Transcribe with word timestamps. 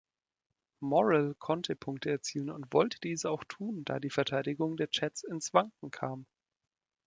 Morrall 0.79 1.35
konnte 1.37 1.75
Punkte 1.75 2.09
erzielen 2.09 2.49
und 2.49 2.73
wollte 2.73 2.99
dies 3.01 3.23
auch 3.23 3.43
tun, 3.43 3.85
da 3.85 3.99
die 3.99 4.09
Verteidigung 4.09 4.75
der 4.75 4.89
Jets 4.91 5.23
ins 5.23 5.53
Wanken 5.53 5.91
kam. 5.91 6.25